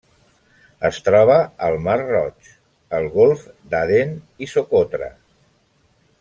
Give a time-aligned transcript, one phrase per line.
[0.87, 1.35] Es troba
[1.67, 2.49] al Mar Roig,
[3.01, 5.13] el Golf d'Aden i Socotra.